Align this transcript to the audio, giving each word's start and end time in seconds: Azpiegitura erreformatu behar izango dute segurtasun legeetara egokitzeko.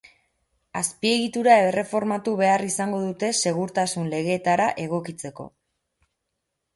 Azpiegitura 0.79 1.57
erreformatu 1.65 2.33
behar 2.39 2.63
izango 2.67 3.01
dute 3.03 3.29
segurtasun 3.43 4.09
legeetara 4.15 4.71
egokitzeko. 4.85 5.47